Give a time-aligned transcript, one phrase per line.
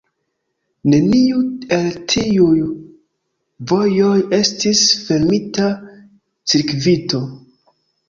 [0.93, 1.41] Neniu
[1.77, 2.57] el tiuj
[3.75, 5.71] vojoj estis fermita
[6.57, 7.27] cirkvito.